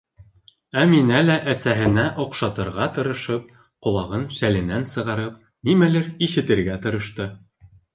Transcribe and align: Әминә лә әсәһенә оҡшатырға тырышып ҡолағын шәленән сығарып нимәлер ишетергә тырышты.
Әминә 0.83 1.19
лә 1.25 1.35
әсәһенә 1.53 2.07
оҡшатырға 2.25 2.89
тырышып 2.97 3.55
ҡолағын 3.89 4.27
шәленән 4.41 4.91
сығарып 4.97 5.41
нимәлер 5.71 6.13
ишетергә 6.31 6.85
тырышты. 6.87 7.35